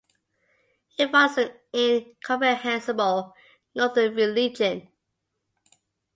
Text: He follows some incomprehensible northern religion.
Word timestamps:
He 0.87 1.05
follows 1.05 1.35
some 1.35 1.49
incomprehensible 1.75 3.35
northern 3.75 4.15
religion. 4.15 4.89